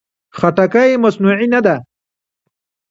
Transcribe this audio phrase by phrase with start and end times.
[0.37, 1.75] خټکی مصنوعي نه ده.